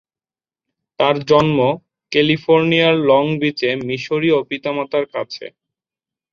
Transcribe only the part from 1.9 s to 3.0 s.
ক্যালিফোর্নিয়ার